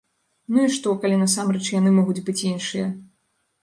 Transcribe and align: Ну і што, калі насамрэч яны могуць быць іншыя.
Ну 0.55 0.63
і 0.67 0.71
што, 0.77 0.95
калі 1.05 1.21
насамрэч 1.25 1.63
яны 1.79 1.89
могуць 2.01 2.19
быць 2.25 2.39
іншыя. 2.57 2.93